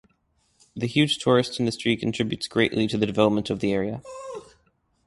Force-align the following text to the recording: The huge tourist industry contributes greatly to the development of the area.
The 0.75 0.87
huge 0.87 1.19
tourist 1.19 1.59
industry 1.59 1.95
contributes 1.95 2.47
greatly 2.47 2.87
to 2.87 2.97
the 2.97 3.05
development 3.05 3.51
of 3.51 3.59
the 3.59 3.71
area. 3.71 4.01